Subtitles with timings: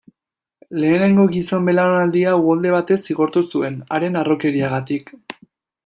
[0.83, 5.15] Lehenengo gizon-belaunaldia uholde batez zigortu zuen, haren harrokeriagatik.